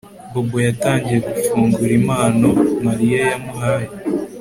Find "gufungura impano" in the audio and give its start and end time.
1.27-2.47